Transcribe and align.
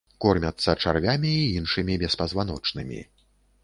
Кормяцца 0.23 0.75
чарвямі 0.85 1.35
і 1.43 1.47
іншымі 1.61 2.01
беспазваночнымі. 2.07 3.09